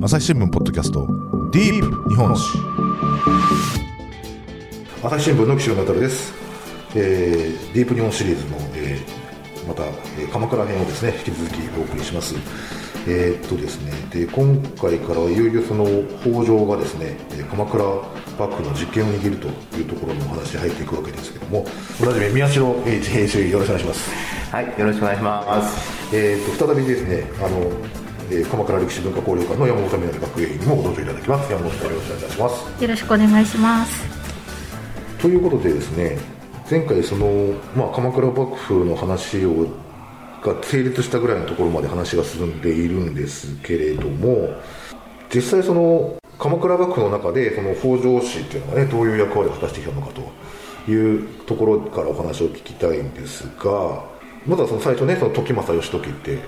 [0.00, 1.08] 朝日新聞ポッドキャスト
[1.50, 2.56] ディープ日本史。
[5.02, 6.32] 朝日新聞の岸野渉です、
[6.94, 12.36] えー、ディープ日本シリーズの、えー、また、えー、鎌倉編をですね引き続きお送りします。
[13.08, 15.84] えー、っとですねで今回からはいよいよその
[16.22, 17.16] 北条がですね
[17.50, 17.84] 鎌倉
[18.38, 21.66] 幕府の実権を握るというところのお話に入っていくわけですけども
[22.00, 24.10] おなじみ宮代英一編集よろしくお願いします。
[24.52, 26.16] はいよろしくお願いします。
[26.16, 31.52] えー、っと再びですねあのえー、鎌倉歴史文化交流館の山本みなり学芸員にもご登場いただきます。
[31.52, 32.82] 山本さんよろしくお願いいたします。
[32.82, 34.18] よろしくお願いします。
[35.18, 36.18] ということでですね
[36.70, 39.66] 前回その、まあ、鎌倉幕府の話を
[40.42, 44.54] が成立したぐらいのところまで話が進んでいるんですけれども
[45.34, 54.04] 実際その鎌倉幕府の中でその北条氏っていうのがねどういう役割を果たしてきたのかというところからお話を聞きたいんですが
[54.46, 56.42] まずはその最初ねその時政義時ってで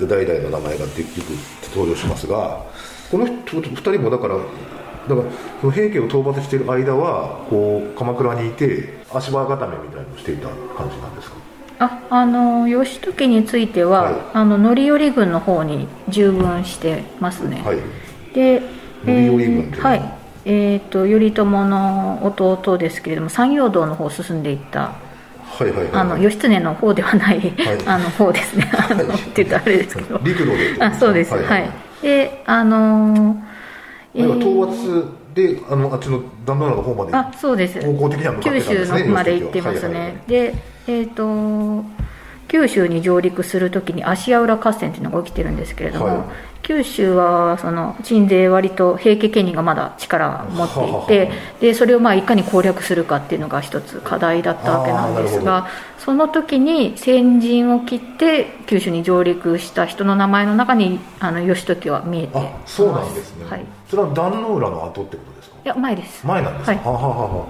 [0.00, 2.62] 代々の名前がよく登場しますが
[3.10, 11.36] この2人もだからだからその平家を討伐している間はこう鎌倉にいて足場固めみたいのをしていた感じなんですか？
[11.78, 17.78] ああの義時については、はい、あの範頼軍の方に従軍してますね、はい、
[18.34, 18.60] で
[19.04, 19.94] 範頼軍っては？
[19.96, 20.02] い。
[20.44, 24.94] えーと、頼朝の弟ですけれども山陽道の方を進んでいった
[25.52, 27.52] はいはいはい、あの義経の方ではない、はい、
[27.86, 31.70] あの方ですね、あの、って言ったらあれですけど、陸路で、あそうです、はい、はい、
[32.02, 40.18] で、あのー、討伐で、あのあっちの旦那の方まで、あそうです、方向的には九州のまで行ってますね、はいはいは。
[40.26, 40.54] い、で、
[40.86, 41.84] えっ、ー、と、
[42.48, 46.18] 九州に上陸するときに芦屋浦合戦っていうのが起きてるんですけれども、はい、
[46.62, 62.38] 九州はその鎮西割と平家権利がまだ力を持っていてでそれをまあいかに攻略するかっていうのが一つ課題だったわけなんですがその時に先陣を切って九州に上陸した人の名前の中にあの義時は見えて。
[62.64, 65.56] そうなんですね、はい、それは壇ノ浦の後ってことですか？
[65.64, 66.26] いや前です。
[66.26, 67.46] 前なんですか、はい、ははは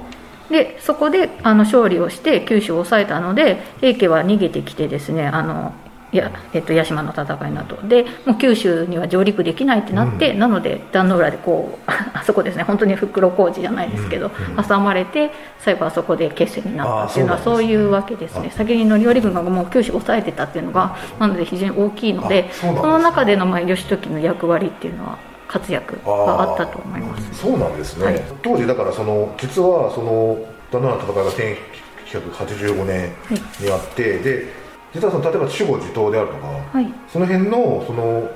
[0.50, 12.62] でそこであの勝利をして九州を抑えたので平家は逃げてきてですねあのいや、えっと、屋島の戦いなどでもう九州には上陸できないってなって、うん、なので壇ノ浦でこう あそこですね。
[12.62, 18.50] 本当に袋小路じゃないですけど、うん、挟まれて最後あそこで決戦になったっていうのはそういうわけですね。
[18.50, 25.18] 先に範頼軍がもう九州を抑えてたっていうのがなので非常に大きいのでその中でのまあ義時の役割っていうのは
[25.48, 27.34] 活躍があったと思います。
[27.34, 30.38] そうなんですね、はい、当時だからその実はその
[30.70, 33.12] 壇ノ浦の戦いが1985年
[33.60, 34.61] にあって、はい、で
[34.94, 38.30] 実はその例えば守護自党であるとか、はい、その辺のその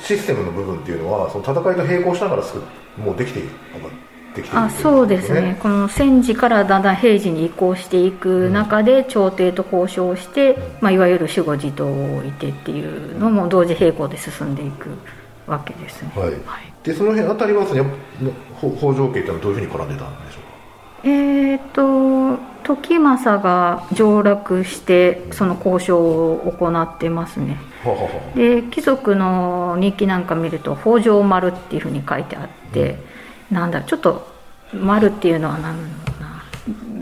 [0.00, 2.42] システムの部分っていうのはその戦いが並行しながら
[2.96, 3.48] もうできている
[4.52, 14.90] あそうですね、この戦時からだんだん平時に移行していく中で、朝廷と交渉して、うん、まあ、いわゆる守護自党を置いてっていうのも同時並行で進んでいく
[15.48, 16.40] わけですね、はい、はい、
[16.84, 17.82] でその辺あたりは、ね、
[18.58, 20.47] 北条家っていうのはどういうふうに絡んでたんでしょうか？
[21.04, 22.36] えっ、と
[22.68, 27.56] 時政が上洛してその交渉を行ってますね。
[28.34, 32.98] で貴族の日記なんか見ると「北条丸」っていうふうに書いてあって、
[33.50, 34.28] うん、なんだちょっと
[34.74, 35.78] 「丸」っていうのは何
[36.20, 36.42] な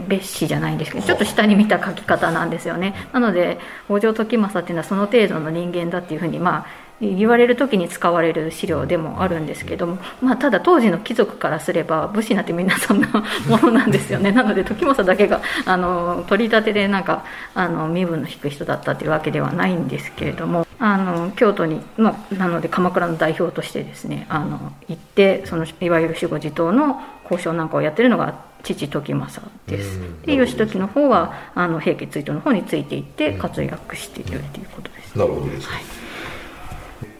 [0.06, 2.94] 別紙じゃないんですけどちょっと下に見た書き方なんですよね。
[3.12, 6.66] なので北条時政っていうのはその程度の人間だっていうふうにまあ
[7.00, 13.08] 言われる時に使われる資料でもあるんですけども、まあ、ただ当時の貴族からすれば武士なんてみんなそんな
[13.48, 14.32] ものなんですよね。
[14.32, 17.24] なので時政だけがあの取り立てでなんか
[17.54, 30.00] あの身分の低い人だったというわけではないんですけれどもあの京都にのなので鎌倉の代表としてですねあの行ってそのいわゆる守護地頭の交渉なんかをやってるのが父時政です。
[30.24, 35.18] で義時の方はあの平家追討の方についていって活躍しているということです。
[35.18, 35.82] なるほどです、はい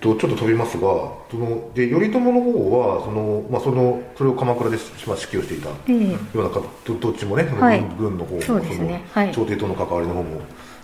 [0.01, 0.87] とちょっと飛びますが
[1.31, 4.77] そので頼朝の方はその、まあ、そのそれを鎌倉で、
[5.07, 5.75] まあ、指揮をしていたよ
[6.35, 7.61] うなか、どどっちもねその
[7.97, 10.31] 軍,、の方もそ、ね、の朝廷との関わりの方も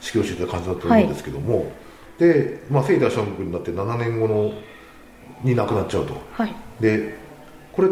[0.02, 1.68] 指揮をしていた感じだと思うんですけども、はい、
[2.18, 4.52] で、まあ、聖大将軍になって7年後の
[5.42, 7.18] に亡くなっちゃうと、はい、で
[7.72, 7.88] これ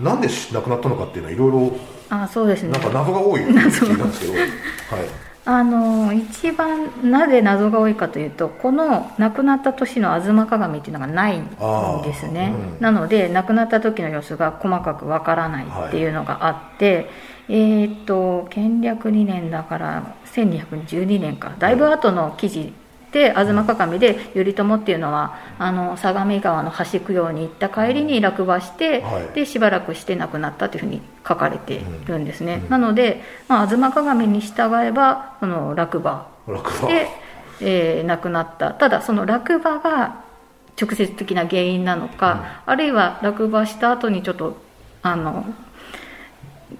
[0.00, 1.76] なんで亡くなったのかっていうのはいろいろ
[2.10, 2.70] あそうですね。
[2.70, 4.44] なんか謎が多いって聞いたんですけど、 はい
[5.46, 11.48] あの一番なぜ謎が多いかというとこの亡くなった年の「吾妻鏡」っていうのがないん
[12.02, 17.06] ですね、うん、なので亡くなった時の様子が細かくわからないっていうのがあって、はい、
[17.48, 21.52] えっ、と建略2年だから1212年か。
[21.58, 22.72] だいぶ後の記事
[23.14, 36.28] で吾妻鏡で頼朝っていうのはあの相模川の橋供養に行った帰りに落馬して、はい、でしばらくして亡くなったというふうに書かれているんですね、うん、なので、まあ、吾妻鏡に従えばその落馬。
[36.88, 37.08] で、
[37.60, 38.72] えー、亡くなった。
[38.72, 40.24] ただその落馬が
[40.80, 44.56] 直接的な原因なのか、あるいは落馬した後にちょっと
[45.02, 45.46] あの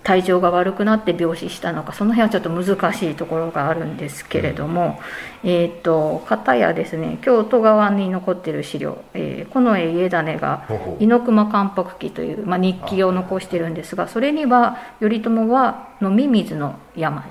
[0.03, 5.01] 体調が悪くなって病死したのかその辺はちょっと難しいところがあるんですけれども、
[5.43, 10.67] うん、えと片やですね京都側に残っている資料、えー、近衛家種が
[10.99, 17.23] 猪熊関白記という、まあ、日記を残してるんですがそれには頼朝は飲み水の病。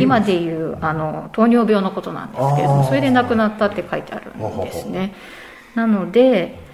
[0.00, 5.14] 今でいうあの糖尿病のことなんですけれどもそれで亡くなったって書いてあるんですね。
[5.74, 6.65] なので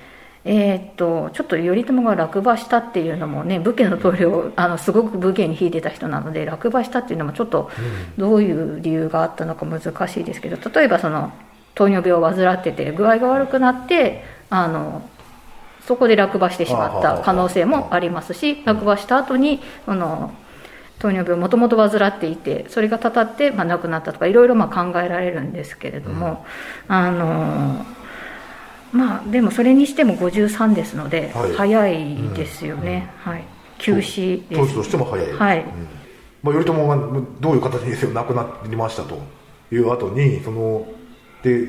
[0.44, 7.70] えー、っとちょっと頼朝が落馬したっていうのもね武家の棟梁あのすごく武家に引いてた人なので落馬したっていうのもちょっと
[8.18, 11.32] どういう理由があったのか難しいですけど例えばその
[11.74, 15.08] 糖尿病を患ってて具合が悪くなってあの
[15.86, 20.32] そこで落馬してしまった可能性もありますし落馬した後にその
[20.98, 26.46] 糖尿病もともと患っていてそれがたたって、まあ、亡くなったとかいろいろまあ考えられるんですけれども、
[26.86, 27.84] あの
[28.92, 33.44] まあでもそれにしても53ですので、はい、早いですよね、うん、はい。
[33.78, 35.32] 休止当時としても早い。
[35.32, 35.66] はい、うん、
[36.42, 39.18] まあ、頼朝がどういう形にせよ亡くなりましたと
[39.72, 40.86] いう後にその
[41.42, 41.68] で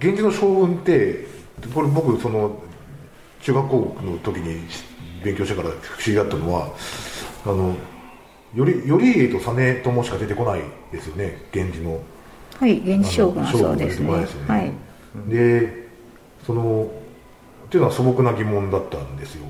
[0.00, 1.26] 源氏の将軍って
[1.74, 2.62] これ僕その
[3.42, 4.60] 中学校の時に
[5.24, 6.68] 勉強してから不思議だったのは
[7.44, 7.74] あの
[8.54, 10.62] より頼家と実朝しか出てこない
[10.92, 11.46] ですよね。
[11.52, 12.00] 源氏の
[12.58, 14.72] はい源氏将軍はそうですね、ね、はい、
[15.28, 15.87] で
[16.48, 16.88] その
[17.66, 19.44] っていうのは素朴な疑問だったんですよ、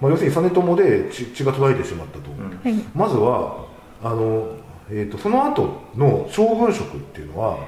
[0.00, 3.66] まあ、要するに実朝で血血が途絶えてしまったと、うん、まずは
[4.02, 4.56] あの、
[4.88, 7.58] えーと、その後の将軍職っていうのは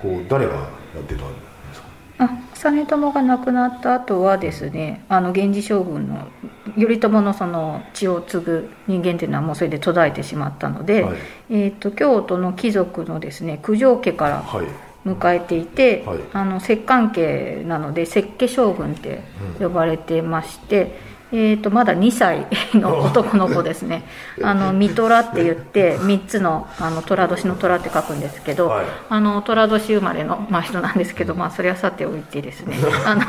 [0.00, 0.60] こう誰がや
[1.00, 1.40] ってたんで
[1.74, 1.88] すか？
[2.18, 6.28] あ実朝が亡くなった後はですねあの源氏将軍の
[6.76, 11.16] 頼朝のその血を継ぐ人間っていうのはもうそれで途絶えてしまったので、はい、
[11.50, 14.66] えーと、京都の貴族のですね九条家から、はい
[15.06, 19.22] 迎えていて、はい、あの摂関家なので摂家将軍って
[19.58, 20.98] 呼ばれてまして、
[21.32, 24.02] うん、えーと、まだ2歳の男の子ですね。
[24.42, 32.76] あの三虎って言って3つのあの寅年の虎って書くんですけど、はい、あの寅年生まれの、まあ、人なんですけど、まあ、それはさておいてですね。
[33.06, 33.22] あの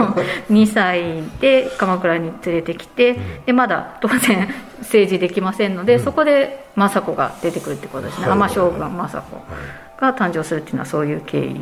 [0.52, 9.87] 2歳で鎌倉に連れてきて、でまだ当然政治できませんので、うん、そこで政子が出てくるってことですね、はい、将軍政子。
[9.98, 11.60] が誕生するっていうのはそういう経緯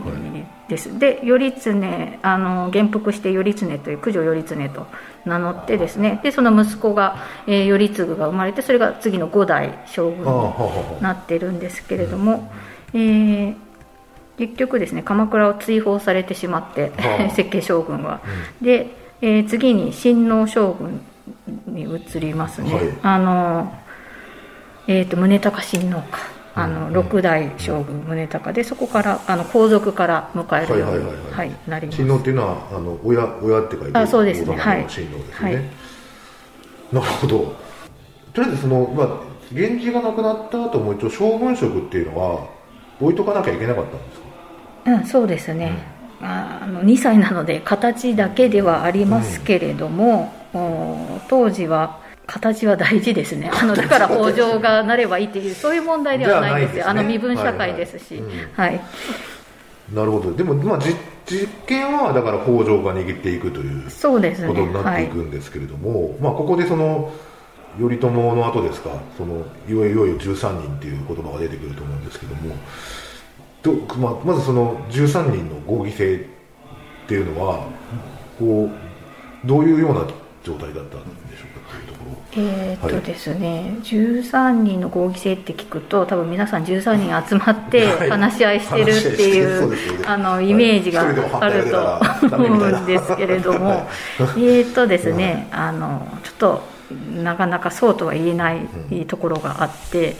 [0.67, 4.87] です、はい、で頼経あの元服して頼経という九条頼経と
[5.25, 6.19] 名乗ってですね。
[6.21, 7.17] でその息子が、
[7.47, 10.19] えー、頼次が生まれてそれが次の五代将軍
[10.97, 12.51] になってるんですけれども、
[12.93, 13.55] えー、
[14.37, 16.91] 結局ですね鎌倉を追放されてしまって
[17.35, 18.19] 設計 将軍は、
[18.59, 21.01] うん、で、えー、次に親王将軍
[21.67, 23.73] に移りますね、はい、あの
[24.87, 31.97] えっ、ー、と宗隆親王かあの六代将軍宗隆でそこからあの皇族から迎えるように、はい、なります。
[32.01, 34.55] 親王っていうのはあの親親って書いてあそうですね。
[34.55, 34.85] はい。
[34.87, 35.59] 親王ですね、はい、な
[37.01, 37.55] るほど。
[38.33, 39.07] とりあえずそのまあ
[39.51, 42.47] 源氏が亡くなった後も一応将軍職っていうのは
[43.01, 44.91] 置いとかなきゃいけなかったんですか？
[44.91, 45.73] うんそうですね、
[46.21, 58.21] うん、あの2歳なので形だけではありますけれども、うん、当時は形は大事ですね、 あのだから北条がなればいいっていう、そういう問題ではないんですよ、すね、あの身分社会ですし。
[58.55, 58.81] はい、
[59.93, 60.95] なるほど、でも、まあ、実
[61.25, 67.11] 実験はだから北条が握っていくということになっていくんですけれども、ねはい、まあ、ここでその
[67.79, 72.55] 頼朝の後ですか、そのいよいよ13人っていう言葉が出てくると思うんですけども、
[73.63, 77.65] どまあ、まずその13人の合議制っていうのは、
[78.39, 80.05] こうどういうような
[80.45, 82.15] 状態だったんでしょうかというところ？
[82.37, 91.71] えー、っとですね、はい、13人の合議制って聞くと多分皆さん13人集まって話し合いしてるっていう、あのイメージがある
[92.29, 93.87] と思うんですけれども、
[94.37, 96.61] えっとですね、あのちょっと
[97.23, 100.15] なかなかそうとは言えないところがあって、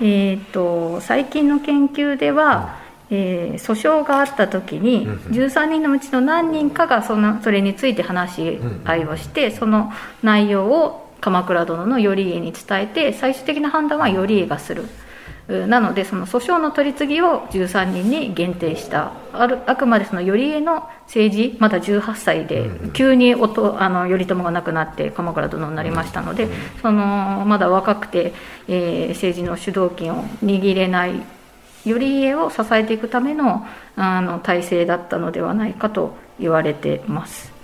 [0.00, 14.84] えー、っと最近の研究では、えー、訴訟があった時に13人のうちの何人かがそのそれについて話し合いをしてその内容を鎌倉殿の頼家に伝えて最終的な判断は頼家がする。
[15.48, 19.12] なのでその訴訟の取り次ぎを13人に限定した。
[19.32, 26.48] あるあくまでその頼家の政治まだ18歳で急におとあの頼朝が亡くなって鎌倉殿になりましたので
[26.82, 28.34] そのまだ若くて、
[28.68, 31.22] えー、政治の主導権を握れない
[31.84, 33.66] 頼家を支えていくための
[33.96, 37.58] あの体制だったのではないかと言われてます。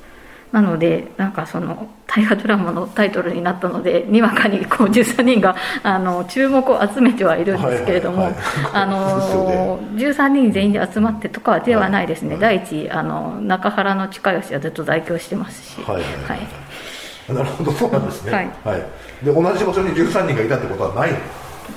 [0.55, 8.33] なのでなんかその大河ドラマのタイトルになったのでにわかにこう13人があの注目を集めてはいるんですけれども、
[8.73, 15.83] あの13人全員で集まってとかではないですね、第一あの中原の近吉はずっと在京してますし。
[15.83, 18.51] はい、なるほどそうなんですね、はい。
[18.65, 21.11] はい、で同じ場所に13人がいたってことはない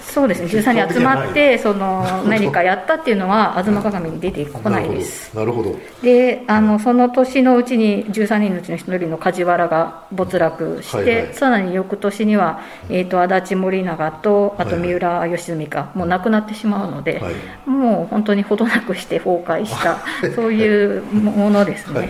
[0.01, 0.47] そうですね。
[0.47, 5.35] 13人集まってその 何かやったっていうのは「吾妻鏡」に出てこないです。
[5.35, 5.75] なるほど。
[6.01, 19.97] であのその年のうちに13人のうちの1人の梶原が没落して、はいはい、さらに翌年には、えーと、足立森永とあと三浦義澄がもう亡くなってしまうので、はい、もう本当にほどなくして崩壊した
[20.35, 22.09] そういうものですね、はい、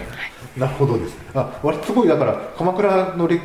[0.57, 1.17] なるほどです。
[1.33, 3.41] あ割とすごいだから鎌倉の歴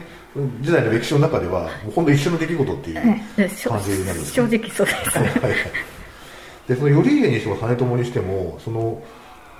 [0.61, 5.55] 時代の歴史の中では、もう本当一緒の出来事っていう感じになるんです、正直そうです、はいはい、
[6.69, 9.03] でその頼家にしても実朝にしてもその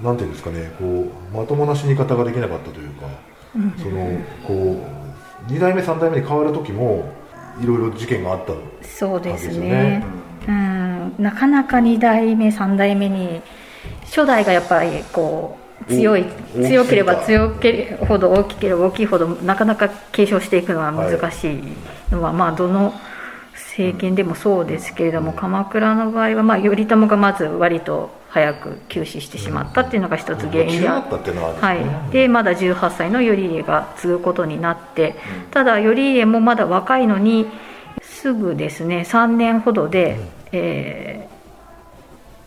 [0.01, 0.85] なんていうんですかねこ
[1.33, 3.07] うまともな死に方ができなかったというか、
[3.55, 4.83] うん、そのこ
[5.49, 7.13] う2代目3代目に変わる時も
[7.63, 9.25] いろいろ事件があったんですよね。
[9.25, 10.05] そうですね、
[10.49, 13.43] うん、なかなか2代目3代目に
[14.05, 16.25] 初代がやっぱりこう強い
[16.55, 21.63] 強ければ強けれほど大きければ大きいほどなかなか継承していくのは難しい。
[22.13, 22.95] のは、はい、まあどの
[23.55, 31.75] 政権でもそうですけれども、うん、鎌倉の場合は、まあ、頼朝がまず割と早く急死してしまったっていうのが一つ原因で、あは
[32.09, 35.17] い、でまだ18歳の頼家が継ぐことになって、
[35.51, 37.47] ただ頼家もまだ若いのに
[38.01, 40.19] すぐですね3年ほどで、
[40.53, 41.32] えー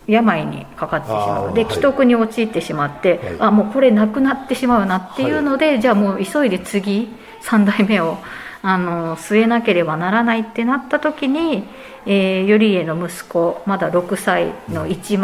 [0.08, 1.54] 病にかかってしまう。
[1.54, 7.10] で既得に陥ってしまって、はい、あもうこれなくなってしまうなっていうので、はい、じゃあもう急いで次
[7.44, 8.18] 3代目を
[8.62, 11.64] あの据えなければならないってなった時に、
[12.06, 15.18] えー、頼家の息子まだ6歳の一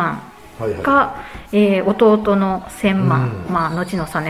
[0.59, 1.15] 幡はいはい、が、
[1.51, 4.21] えー、弟の千万、うん、まあ、後の実朝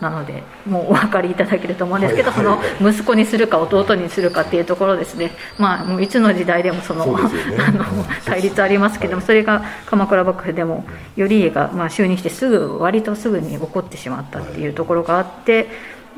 [0.00, 2.56] なので、もうお分かりいただけると思うんですけど、はいはい。
[2.56, 7.12] はい、その息子にするか弟にするかっていうところですね、まあ、もういつの時代でもその、ね、
[7.66, 7.84] あの
[8.24, 10.84] 対立ありますけども、はい、それが鎌倉幕府でも
[11.16, 15.68] 頼家がまあ就任してすぐ割とすぐに起こってしまったっていうところがあって、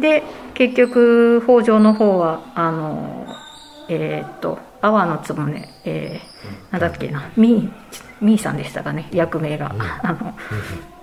[0.00, 0.22] で
[0.54, 3.26] 結局北条の方はあの
[3.88, 6.33] えー、っと阿波の局、えー、
[6.70, 7.30] なんだっけな？
[7.36, 7.70] み
[8.20, 9.08] みーさんでしたかね？
[9.12, 10.34] 役名が、うん、あの、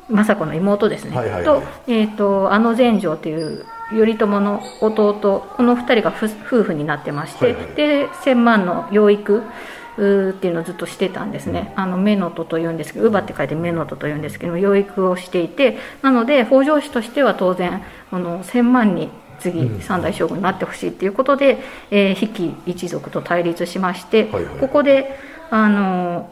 [0.09, 19.09] 政子の妹ですね、はいはいはい、と,、えーと、あの全成という頼朝の弟この2人が夫婦になってまして、はいはい、で千万の養育っていうのをずっとしてたんですね、うん、あのメノトというんですけど乳母って書いてメノトというんですけど養育をしていてなので北条氏としては当然この千万に
[19.41, 25.17] 次三代将軍になってほしいっていうことで、えー、比企一族と対立しまして、はいはい、ここで
[25.49, 26.29] あの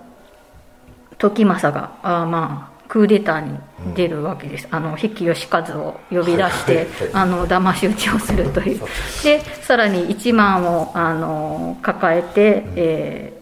[1.17, 3.59] 時政があまあクーデターに
[3.95, 8.79] 出るわけです、うん、あの比企義和を呼び出して、はいはい、あの騙し討ちをするという。
[9.23, 13.39] でさらに一万をあの抱えて、うん、えー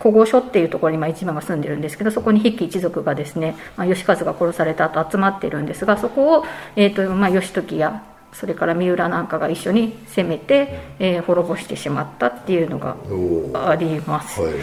[0.00, 12.96] 古豪所っていうところにまあ一番が住んでるんですけどそこに筆記一族がですね、まあ、義和が殺された後集まってるんですがそこを、えーとまあ、義時やそれから三浦なんかが一緒に攻めて、えー、滅ぼしてしまったっていうのが
[13.68, 14.40] あります。
[14.40, 14.60] はいはい。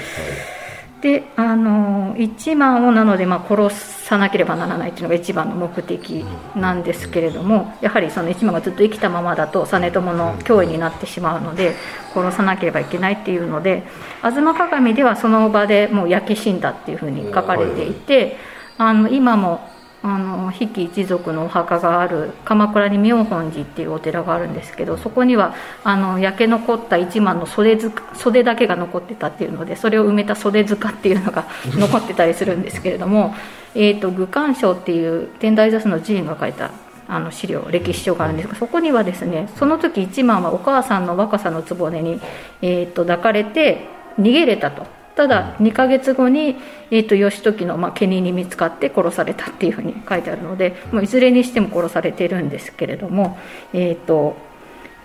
[1.02, 11.76] であの一番をなので、まあ、殺さなければならないというのが一番の目的なんですけれどもやはりその一番がずっと生きたままだと実朝の脅威になってしまうので
[12.14, 13.84] 殺さなければいけないっていうので
[14.24, 18.38] 「吾妻鏡」ではその場でもう焼け死んだっていうふうに書かれていて
[18.80, 19.70] あの今も
[20.04, 27.78] あの比企一族のお墓がある鎌倉に妙本寺っていうお寺があるんですけどそこにはあの焼け残った一幡の袖
[28.14, 33.36] 袖だけが残ってたっていうのでそれを埋めた袖塚っていうのが残ってたりするんですけれども
[33.76, 36.70] 「えーと、愚官賞」っていう天台座の寺院が書いた
[37.10, 42.22] あの資料歴史書があるんですがそこにはですねその時一幡はお母さんの若さの局に、
[42.62, 43.88] えーと抱かれて
[44.20, 44.97] 逃げれたと。
[45.18, 46.58] ただ2ヶ月後に、
[46.92, 53.36] えーと、義時の、まあ、毛に見つかって殺されたっていうふうに書いてあるのでもういずれにしても殺されてるんですけれども、
[53.74, 54.38] えーと、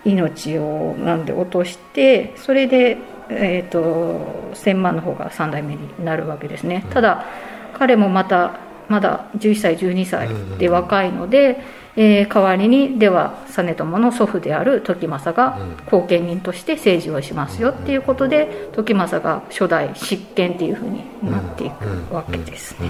[0.05, 2.97] 命をなんで落としてそれで、
[3.29, 6.85] えーと、1000万の方が3代目になるわけですね。
[6.91, 7.25] ただ
[7.73, 10.29] 彼もまたまだ11歳12歳
[10.59, 11.59] で若いので、
[11.95, 22.89] えー、代わりにでは実朝の祖父である時政が後見人として政治をしますよっていうことで時政が初代執権っていうふうになっていくわけですね。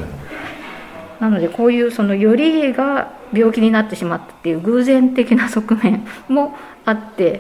[1.20, 6.56] なのでこういうその頼家が病気になってしまったっていう偶然的な側面も
[6.86, 7.40] あって、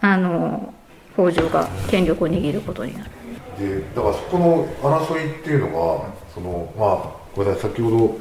[0.00, 0.72] あの
[1.14, 3.10] 北条が権力を握ることになる。
[3.58, 8.18] でだからそこの争いっていうのがそのまあごめんなさい先ほど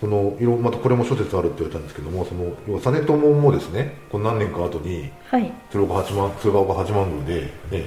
[0.00, 7.84] そのいろまたこれも諸説あるって言われたんですけどもその要は実朝もですねこの何年か後に、はい、鶴岡八幡鶴岡八幡宮で、ね、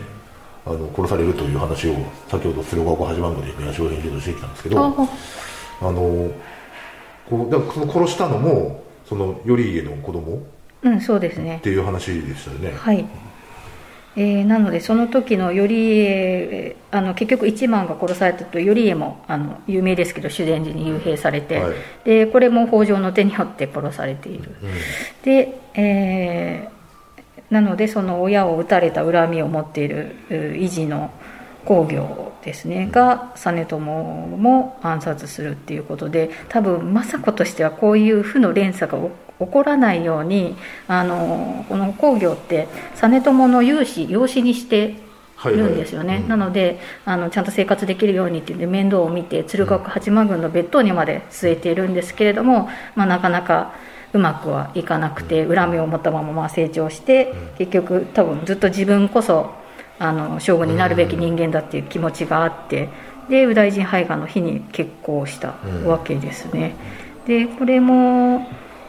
[0.66, 1.96] あの殺されるという話を
[2.28, 4.82] 先ほど鶴岡八幡宮で宮城編集としてきたんですけどあ
[5.92, 6.32] の
[7.30, 10.42] こうだからその殺したのもその頼家の子供
[10.84, 11.58] うんそうですね。
[11.58, 12.72] っていう話でしたよね。
[12.72, 13.06] はい
[14.20, 24.72] えー、なのでその時の頼家あの結局一幡が殺されたと頼家もあの有名ですけど修善寺に幽閉されて、はい、でこれも北条の手によって殺されている、うん、
[25.22, 31.12] で、えー、なのでその親を撃たれた恨みを持っている維持の
[31.64, 38.98] 工業ですねが実朝も暗殺するっていうことで多分政子としてはこういう負の連鎖が
[39.40, 40.56] 起こらないように
[40.88, 44.96] あのこの工業って実朝の養子養子にして
[45.46, 53.74] いるんですよね、はいはいうん、なのであのちゃんと生活できるようにっていうんで面倒を見て鶴岡八幡宮の別当にまで据えているんですけれども、まあ、なかなか
[54.14, 59.52] うまくはいかなくて恨みを持ったままま成長して結局多分ずっと自分こそ
[60.00, 62.90] あの将軍になるべき人間だっていう気持ちがあって
[63.30, 66.76] で右大臣胚芽の日に結婚したわけですね。
[67.26, 68.48] でこれも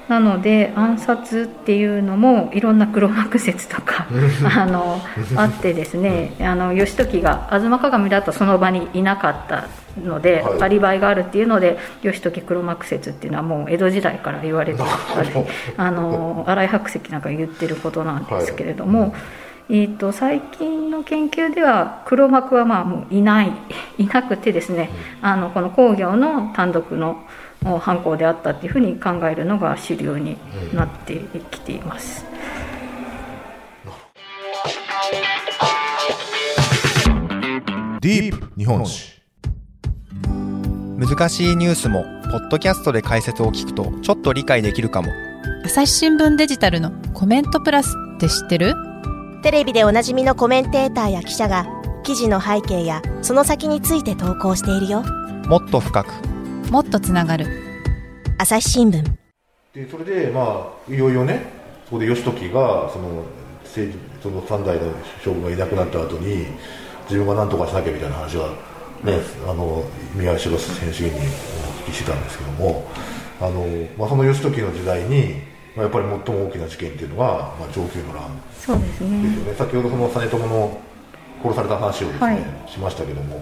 [0.09, 4.07] なので暗殺っていうのもいろんな黒幕説とか
[4.57, 5.01] あの
[5.37, 9.69] あってですねあの義時が吾妻鏡だとその場にいなかった
[10.03, 15.31] ので、はい、アリバイがあるっていうので義時黒幕説っていうのはもう江戸時代から言われてたり
[15.77, 19.01] あの新井白石なんか言ってることなんですけれども。
[19.01, 19.13] はい。
[19.71, 23.53] えーと、最近の研究では黒幕はまあもういない
[23.99, 24.89] いなくてですね、
[25.21, 27.23] あのこの工業の単独の
[27.63, 30.37] 犯行であったっていうふうに考えるのが主流に
[30.75, 32.25] なってきています。
[38.01, 39.21] ディープ日本史
[40.97, 45.09] 難しいニュースもポッドキャストで解説を聞くとちょっと理解できるかも。
[45.65, 48.75] 朝日新聞デジタルのコメントプラスって知ってる？
[49.43, 51.67] テレビでおなじみのコメンテーターや記者が
[52.03, 55.03] 記事の背景やその先について投稿しているよ。
[55.47, 56.13] もっと深く
[56.71, 57.47] もっとつながる。
[58.37, 59.03] 朝日新聞。
[59.73, 61.47] でそれでまあいよいよね
[61.87, 63.25] そこで義時がその
[64.23, 66.47] その3代の将軍がいなくなった後に
[67.05, 68.49] 自分が何とかしなきゃみたいな話は
[69.05, 69.15] ね、
[69.47, 71.13] あの宮代選手にお
[71.85, 72.85] 聞きしてたんですけども
[73.41, 73.65] あの、
[73.97, 78.25] まあ、その義時の時代にまあ、やっぱり最も大きな事件っていうのは、まあ、上級の乱
[78.59, 79.23] そうですね。
[79.23, 79.55] ですよね。
[79.55, 80.81] 先ほどその実朝の
[81.41, 83.41] 殺された話をですね、はい、しましたけども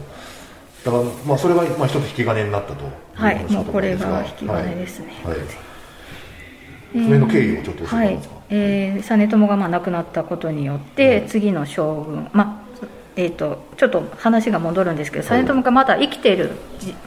[0.86, 5.48] だからまあそれがまあ一つ引き金になったとはいもうこれが引き金ですね、はい、はい、
[6.92, 8.20] それの経緯をちょっと教えてください、はい。
[8.50, 12.80] えー、実朝がまあ亡くなったことによって、次の将軍、まあ、
[13.16, 16.52] えーと、ちょっと話が戻るんですけど実朝がまだ生きている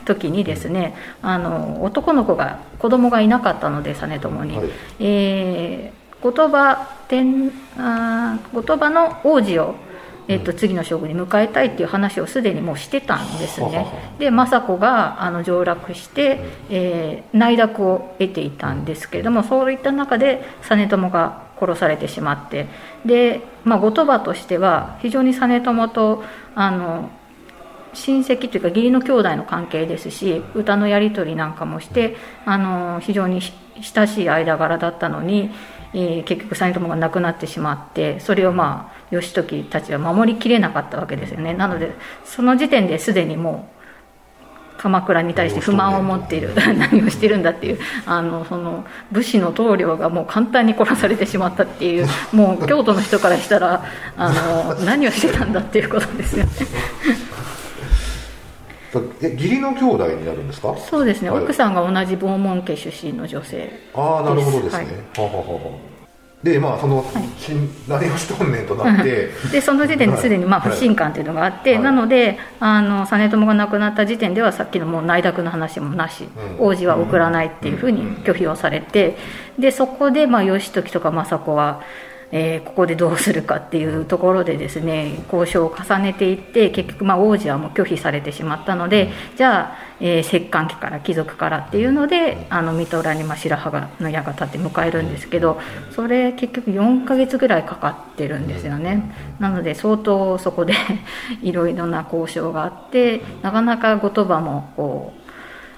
[0.03, 9.75] 時にですねあの男の子が子供がいなかったので実朝に、はい、えー、後鳥羽天あ後鳥羽の王子を
[10.29, 13.87] えっと、次の将軍に迎えたいっていう話をすでにもうしてたんですね。
[14.19, 16.39] で政子があの上洛して、
[16.69, 22.67] えー、内諾を得ていたんですけれどもそういった中で実朝が殺されてしまって
[23.05, 27.09] で、まあ、後鳥羽としては非常に実朝とあの
[27.93, 32.15] 親戚というか義理の兄弟の関係ですし歌のやり取りなんかもして
[32.45, 33.41] あの非常に
[33.81, 35.51] 親しい間柄だったのに、
[35.93, 41.93] えー、結局実朝が亡くなってしまってそれをまあ義時たちは守りきれなかったわけですよねなので
[42.25, 43.79] その時点ですでにもう
[44.79, 53.83] 鎌倉に対して不満を持っている何をしてるんだっていうあのその武士の棟梁がもう簡単に殺されてしまったっていうもう京都の人からしたら
[54.15, 56.51] あの何をしてたんだっていうことですよね。
[59.21, 60.75] え義理の兄弟になるんですか？
[60.77, 65.89] そうですね、はい、奥さんが同じ房門家出身の女性ああなるほどですね、はい、はははは
[66.43, 67.05] でまあその、はい、
[67.89, 69.29] 何をしとんねんとなって。
[69.51, 79.17] でその時点ですでにまあ不信感というのがあって、はい、なのであの実朝が亡くなった時点ではさっきのもう内諾の話もなし、うん、王子は送らないっていうふうに拒否をされて
[79.59, 81.83] でそこでまあ義時とか政子は
[82.31, 95.59] えー、ここでどうするかっていうところでですね交渉を重ねていって結局まあ王子はもう拒否されてしまったのでじゃあ、えー、摂関家から貴族からっていうのであの水戸浦にまあ白羽の矢が立って迎えるんですけど
[95.91, 99.11] それ結局4ヶ月ぐらいかかってるんですよね。
[99.39, 100.73] なので相当そこで
[101.41, 105.28] いろいろな交渉があってなかなか後鳥羽もこう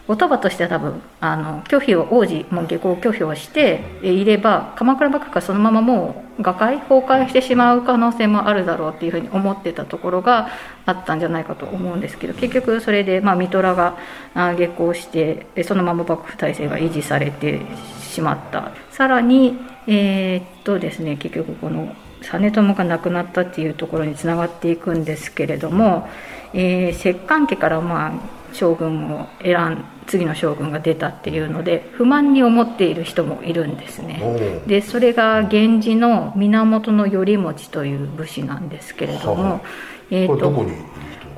[0.07, 10.49] 言葉としては多分あの拒否を王子も下校拒否をしていれば鎌倉幕府がそのままもう瓦解崩壊してしまう可能性もあるだろうっていうふうに思ってたところが
[10.85, 13.97] あったんじゃないかと思うんですけど結局それで、まあ、が
[14.33, 17.61] 下校してそのまま幕府体制が維持されて
[17.99, 18.71] しまった。
[18.89, 26.07] さらにえー、っとですね結局この実朝が亡くなったっていうところにつながっていくんですけれども、
[26.53, 34.21] えー、摂関家からまあ将軍を選ん次の将軍が出たっていうので不満に思っている人もいるんですね。
[34.67, 39.61] でそれが源氏の源頼茂という武士なんですけれども、は
[40.09, 40.51] えーと、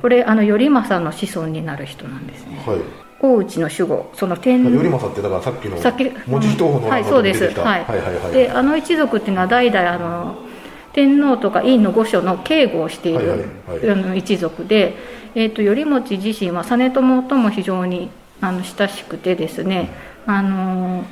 [0.02, 2.78] これあの頼政の子孫になる人なんですね、はい。
[3.20, 5.76] 大内の守護その天頼政ってだからさっきの
[6.26, 7.44] 文字東のはいそうです。
[7.44, 8.32] はい、はいはいはい。
[8.32, 10.36] であの一族っていうのは代々あの
[10.94, 14.94] 天皇とか院の御所の警護をしている、はいはいはい、一族で、
[15.34, 19.90] えーと、頼茂自身は実朝とも非常にあの親しくてですね
[20.26, 21.04] あの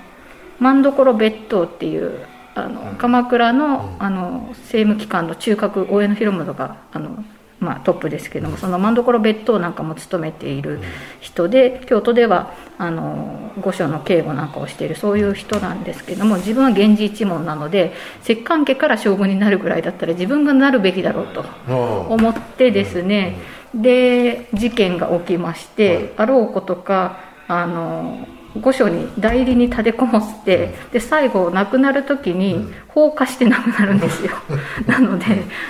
[0.60, 7.24] 万所別当っていうあの鎌倉のあの政務機関の中核大江広元があの
[7.62, 10.80] まあ、トップですけどもその万所別当なんかも務めている
[11.20, 23.36] 人で京都ではあの御所の警護なんかをしているそういう人なんですけども自分は源氏一門なので摂関家から将軍になるぐらいだったら自分がなるべきだろうと思ってですね
[23.72, 28.28] で事件が起きまして、あろうことかあの
[28.60, 34.32] 御所に代理に立てこもってで最後亡くなる時に放火して亡くなるんですよ。
[34.86, 35.24] なので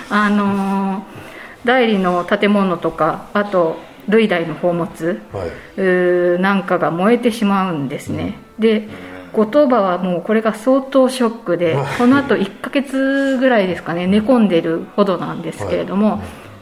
[0.09, 1.32] あのー
[1.65, 8.87] 代理の建物とかあと類代の宝物、はい、なんかが燃えてしまうんですね、うん、で
[9.31, 16.19] 後鳥羽はもうこれが相当ショックでこのあと1ヶ月ぐらいですかね寝込んでるほどなんですけれども、はい。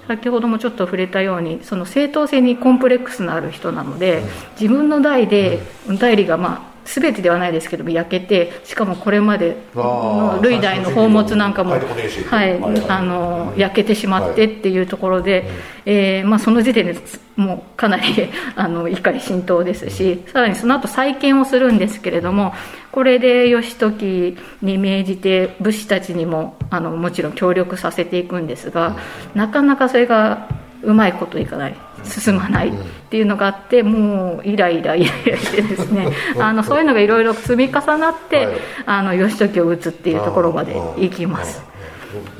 [0.08, 4.24] 先ほどもちょっと触れたようにその正当性にコンプレックスのある人なので
[4.60, 5.62] 自分の代で
[6.00, 12.58] 代理がまあ全てではないですけども焼けてしかもこれまでの類代の宝物なんかも、はい、
[12.90, 15.46] あの焼けてしまってっていうところで、
[15.86, 16.96] えーまあ、その時点で
[17.36, 18.04] もうかなり
[18.56, 22.54] あの怒り心頭ですしさらにその後再建をするんですけれども
[22.92, 28.96] これで義時に命じて武士たちにもあのもちろん協力させていくんですが
[29.34, 30.48] なかなかそれが
[30.84, 32.74] うまいこといかない進まないっ
[33.10, 36.08] ていうのがあってもうイライライライラしてですね。
[36.40, 41.62] あのそういうのがいろいろ積み重なって、はい、あの義時を打つっていうところまでいきます。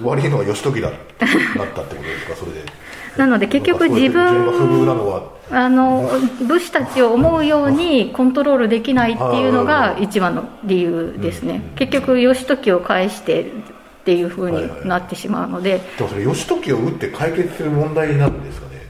[0.02, 0.30] 悪い。
[0.30, 2.36] のは義時だだったってことですか？
[2.36, 2.66] それで。
[3.18, 4.26] なので結局自分
[5.52, 6.10] あの
[6.48, 11.62] 武士たちを思うようにコントロールできないっていうのが一番の理由ですね。
[11.76, 18.44] 結局義時を返してっていうふうになってしまうので、はいはい、でもそれ義時を打って解決する問題なん。
[18.44, 18.81] ですかね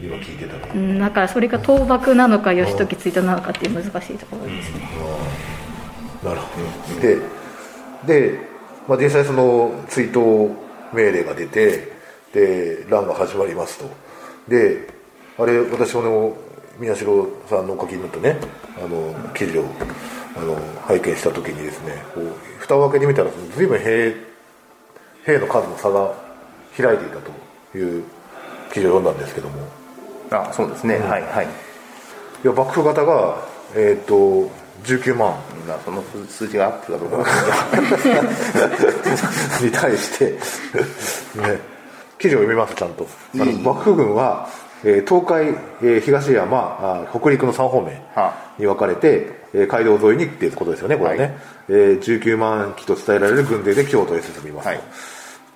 [0.00, 4.88] 今聞いてたら、うん、だからそれが倒幕なのか義時追悼なのかっていう難しいところですね、
[6.22, 6.60] うん、なるほ
[6.94, 7.00] ど。
[7.00, 7.18] で
[8.06, 8.38] で、
[8.88, 10.54] まあ、実際その追悼
[10.92, 11.92] 命令が出て
[12.32, 13.88] で乱が始まりますと。
[14.48, 14.88] で
[15.38, 16.36] あれ私も
[16.78, 18.36] 宮代さんのお書きになったね
[18.76, 19.64] あの記事を
[20.36, 24.14] あの拝見した時にですねこう蓋を開けてみたら随分兵
[25.24, 26.14] 兵の数の差が
[26.76, 27.16] 開いていた
[27.72, 28.04] という
[28.72, 29.83] 記事を読んだんですけども
[30.34, 31.46] あそうですね、うん、はいはい。
[31.46, 33.38] いや幕府方が
[33.74, 34.50] えっ、ー、と
[34.84, 35.34] 19万。
[35.82, 37.32] その数字がアップだと思います
[39.64, 40.32] に対して。
[41.40, 41.74] ね。
[42.18, 44.48] 記事を読みますちゃんと、あの幕府軍は、
[44.82, 45.48] えー、東海、
[45.82, 48.00] えー、東山あ北陸の3方面
[48.58, 51.32] に分かれて、えー、街道沿いにっていうことですよねこれはね、はい、
[51.68, 54.80] えー、19万機と伝えられる軍勢で京都へ進みます、はい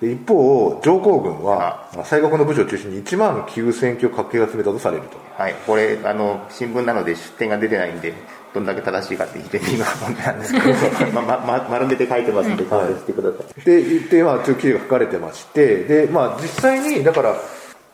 [0.01, 5.17] で一方上皇軍は西国の部署を中心に1万9000機かけ集めたとされると。
[5.37, 5.55] はい。
[5.67, 8.13] これあの新聞なので出典が出てないんで
[8.53, 10.53] どんだけ正しいかって聞いてみる問題なんです。
[10.53, 10.59] け
[11.05, 17.35] どままま丸めて書いてますんで勘弁してください、で言ってまあ記事が書かれてましてでまあ実際にだから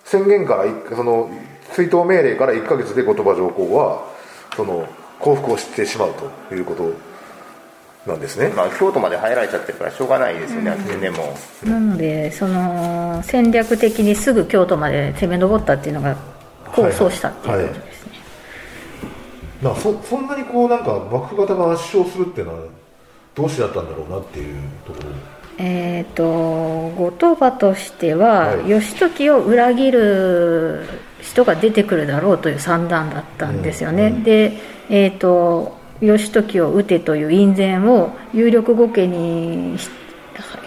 [0.04, 0.66] 宣言から
[0.96, 1.30] その
[1.74, 4.04] 追悼命令から1か月で後鳥羽上皇は
[4.56, 4.88] その
[5.20, 6.14] 降伏をしてしまう
[6.50, 6.94] ということ
[8.06, 11.36] なんですね、まあ、京都まで入られちゃってるからしょうがないですよね、うん、でも。
[11.64, 16.16] なのでその戦略的にすぐ京都まで攻め上ったっていうのが
[16.72, 18.12] 功を奏したっていうことですね、
[19.64, 22.60] はいはい、そそんなにこうなんか幕府方が圧勝するっていうのは
[23.34, 25.10] どうしてだったんだろうなっていうところ。
[25.58, 26.24] えーと、
[26.98, 30.86] 後鳥羽としては、はい、義時を裏切る
[31.22, 34.14] 人が出てくるだろうという算段だったんですよね、うん。
[34.16, 34.54] うん、で、
[34.90, 39.78] えーと義時を討てという院宣を有力御家に、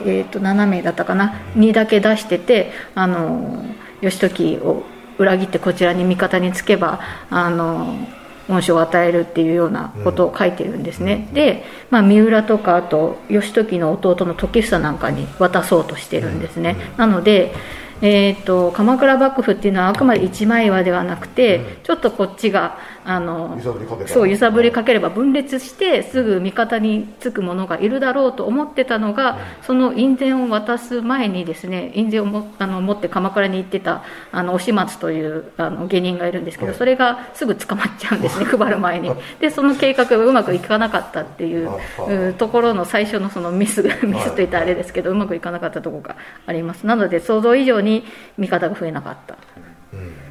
[0.04, 1.34] えー、と7名だったかな？
[1.54, 3.64] にだけ出しててあの
[4.00, 4.84] 義時を
[5.18, 8.06] 裏切ってこちらに味方につけばあの
[8.48, 17.52] 恩賞を与えるっていうようなことを書いてるんですね、で、まあ、三浦とかあと義時の弟の時房なんかに渡そうとしてるんですね、なので
[18.00, 23.58] えーと、鎌倉幕府っていうのはあくまで一枚岩ではなくて、うん、ちょっとこっちがあの
[24.06, 39.10] そう揺さぶりかければ分裂してすぐ味方につく者がいるだろうと思ってたのが、うん、その印伝を渡す前にですね印伝をもあの持って鎌倉に行ってたあの押松というあの芸人がいるんですけど、それがすぐ捕まっちゃうんですね 配る前に。
[39.40, 46.86] でその計画がうまくいかなかったっていうところの最初のそのミスミスといったあれですけどうまくいかなかったところがあります。
[46.86, 48.04] なので想像以上に
[48.36, 49.38] 味方が増えなかった。
[49.94, 50.27] うん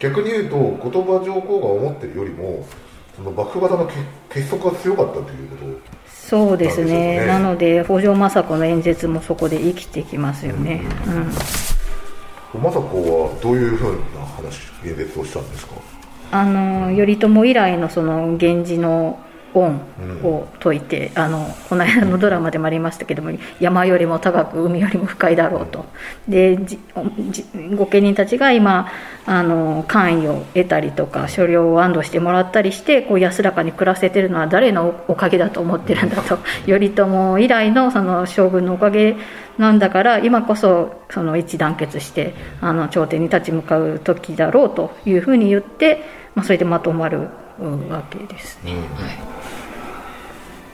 [0.00, 2.66] 逆に言うと後鳥羽上皇が思ってるよりも
[3.14, 3.88] その幕府型の
[4.30, 5.64] 結束が強かったということ
[6.08, 15.74] そうですね、なので北条政子の演説もそこで生きてきますよね、うん、うん、政子はどういうふうな話演説をしたんですか？
[16.30, 19.18] あの頼朝以来のその源氏の
[19.54, 19.80] 恩
[20.22, 25.86] を解いて、うん、あのこの間のドラマでもありましたけども山よりも高く海よりも深いだろうと。
[26.28, 26.58] で
[27.76, 28.90] 御家人たちが今
[29.26, 36.38] あの官位を得たりとか所領を安堵してもらったりしてこう安らかに暮らせてるのは誰のおかげだと思ってるんだと。
[36.66, 39.16] 頼朝以来のその将軍のおかげ
[39.58, 46.02] なんだから今こそその一致団結してあの朝廷に立ち向かう時だろうというふうに言って、
[46.34, 47.28] まあ、それでまとまる
[47.90, 48.72] わけですね。
[48.72, 49.39] はい。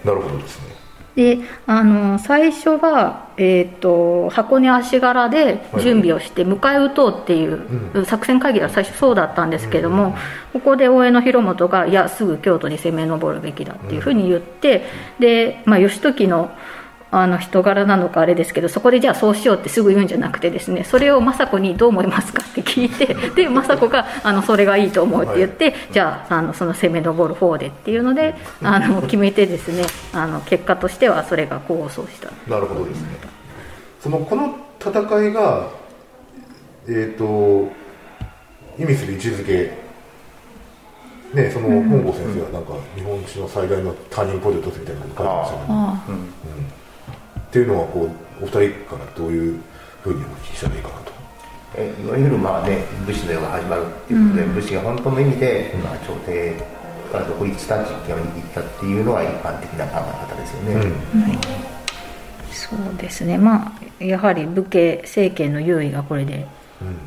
[0.07, 0.77] なるほどですね。
[1.17, 10.15] であの最初は、えーと、箱根足柄で準備をして迎え撃とうっていう作戦会議は最初そうだったんですけども、
[10.53, 14.85] ここで大江広元がいやすぐ京都に攻め上るべきだっていうふうに言って、
[15.19, 16.51] で、まあ、義時の
[17.19, 32.31] あの人柄なのかあれですけどそこでじゃあそうしようってすぐ言うんじゃなくてですねそれを政子にどう思いますかって聞いてで政子があのそれがいいと思うって言って、はい、じゃああのその攻め上る方でっていうのであの決めてですねあの結果としてはそれが功を奏した。
[32.51, 33.09] なるほどですね。
[34.01, 35.71] そのこの戦いが
[36.87, 37.73] えっ、ー、と
[38.79, 39.87] 意味する位置づけ。
[41.35, 46.76] ね、その本郷先生はなんか日本史の最大のターニングポイントみたいなこと書いてましたけど、うん
[47.49, 49.61] っていうのはこうお二人からどういう
[50.03, 51.13] ふうにお聞きしたらいいかなと。
[51.77, 56.55] えいわゆるまあね武士の世が始まるっていうことで、うん、武士が本当の意味で、まあ、朝廷
[57.13, 60.75] から独立した実験を握ったっていうのは一般的な考え方ですよね。
[60.75, 60.93] うん、
[62.53, 63.39] そうですね。
[63.39, 66.47] まあやはり武家政権の優位がこれで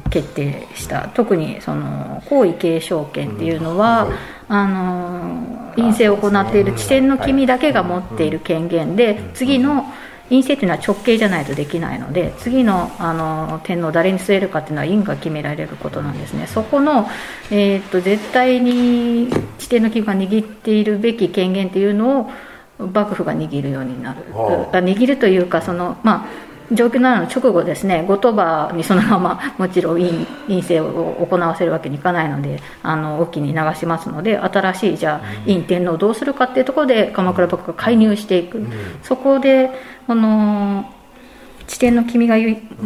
[0.10, 9.86] 決定した、うん、特にその皇位継承権っていうのは、はい、あの院政を行っている知見の君だけが持っている権限で、次の
[10.30, 16.48] 院政というのは直系じゃないとできないので次のあの天皇誰に据えるかっていうのは院が決められることなんですね。
[16.48, 17.08] そこの、
[17.52, 39.72] えーと、絶対に地底の機が握っているべき権限っていうのを幕府が握るようになる、はあ、握るというかそのまあ状況なの直後ですね後鳥羽にそのまま もちろん院院政を行わせるわけにいかないのであの沖に流しますので新しいじゃあ院天皇をどうするかっていうところで鎌倉幕府が介入していく、うん、そこで
[40.08, 40.86] この
[41.70, 42.36] 地点の君が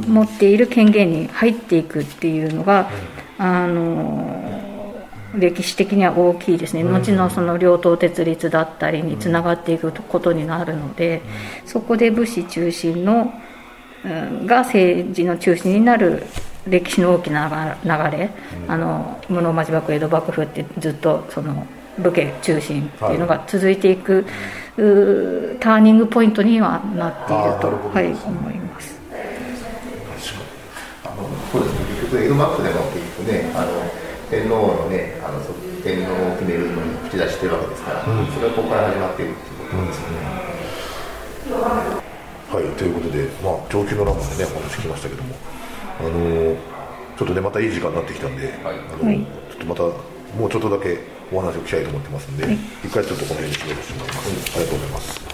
[0.08, 2.90] 持っている権限に入っていくっていうのが、
[3.38, 4.62] あの
[5.36, 11.22] 歴史的には大きいですね、後のその両党設立だったりにつながっていくことになるので、
[11.66, 13.34] そこで武士中心の
[14.04, 16.24] が政治の中心になる
[16.68, 18.30] 歴史の大きな流れ、
[18.68, 21.66] あの室町幕府江戸幕府ってずっとその
[21.98, 24.24] 武家中心っていうのが続いていく、
[24.78, 29.00] はい、ターニングポイントにはなっているとはい、思います。
[31.06, 33.72] あのそうですね結局江戸幕府でも結局ねあの
[34.30, 35.40] 天皇のねあの
[35.84, 41.88] 天皇を決めるのに口出してるわけですから、うん、それはここから始まっているっていうことですよね。
[41.88, 41.93] うん
[42.54, 45.34] はい、ということで、まあ、上級のランナーでね、お話聞きましたけども、
[46.00, 46.56] あのー、
[47.18, 49.82] ちょっとね、またいい時間になってきたんで、はい、あのー、ちょっとまた、
[50.38, 51.00] もうちょっとだけ
[51.32, 54.30] お話を聞きたいと思ってますんで、はい、一回ちょっとこの辺に締めさせてもらいます。
[54.54, 55.34] ありがとうございます。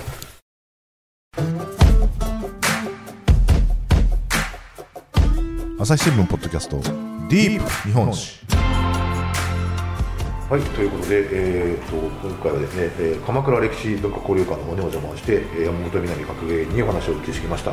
[5.82, 8.40] 朝日新聞ポッドキャストディープ日本史
[10.50, 11.96] はい、ということで、えーと、
[12.28, 17.72] 今回はですね、えー、鎌倉歴史文化交流館の方にお邪魔して、えー、山本南学芸にお話をお聞きしてきました。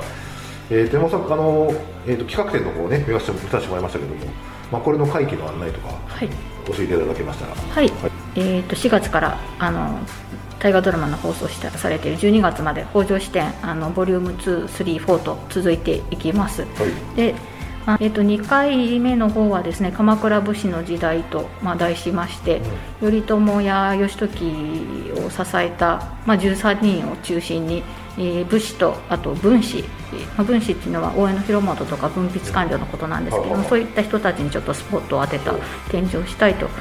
[0.68, 1.72] えー、山本さん、あの
[2.06, 4.30] えーと、企画展の方をね、見させてもらいましたけども、
[4.70, 6.28] まあ、これの会期の案内とか、はい、
[6.66, 7.54] 教えていただけましたら。
[7.54, 9.98] はい、はい、えーと、4月からあの
[10.58, 16.60] 大河ドラマの放送したされている12月まで北条支店あのボリューム2、3、4と続いていきます。
[16.60, 16.68] は
[17.14, 17.34] い、で
[17.86, 22.60] あえっと、2回目の方はですね鎌倉武士の時代と、まあ、題しまして、
[23.00, 27.84] うん、頼朝や義時を支えた、まあ、13人を中心に、
[28.18, 29.84] えー、武士とあと文士、
[30.36, 35.54] まあ、文士っていうのは大江広元とか文筆官僚のことなんですけども、うん、そういった人たちにちょっとスポットを当てた
[35.88, 36.72] 展示をしたいと考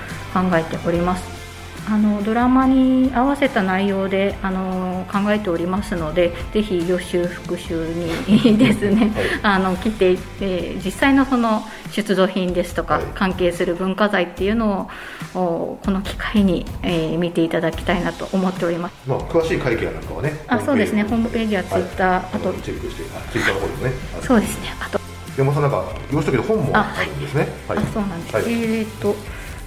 [0.54, 1.45] えております。
[1.88, 14.90] あのドラマに合わせた内容であの考えておりますのでぜひ予習復習にですね、はい、あの来ていって実際のその出土品ですとか、はい、関係する文化財っていうの
[15.36, 21.04] をこの機会に、えー、見ていただきたいなと思っております、まあ、詳しい会見なんかはねあそうですね。
[21.04, 24.70] ホームページやツイッター、はい、あとチェックしてツイッターの方でもねそうですね。
[24.80, 25.00] あと。
[25.38, 27.48] 山本さんなんか用紙時の本もあるんですね。
[27.68, 29.16] はい、あそうなんです、えっ、と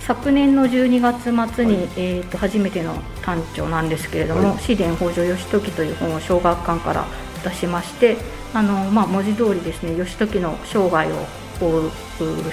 [0.08, 7.04] 昨年の12月末に、はい、えーと、初めての短調なんですけれども「紫伝北条義時」という本を小学館から
[7.44, 8.16] 出しまして
[8.54, 11.26] あの、まあ、文字通りですね義時の生涯を
[11.60, 11.90] 追う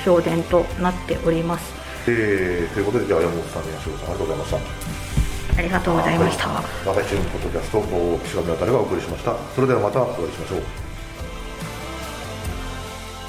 [0.03, 1.73] 評伝となっております。
[2.07, 6.47] えー、ということでじゃあ山本さん宮代さんありがとうございましたありがとうございました。
[6.85, 7.81] 長井チームポッドキャスト
[8.25, 9.33] 岸上渡がお送りしました。
[9.55, 10.61] それではまたお会いしましょう。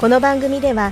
[0.01, 0.91] この番組では